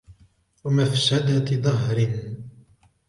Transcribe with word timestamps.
وَمَفْسَدَةَ 0.65 1.55
دَهْرٍ 1.57 2.19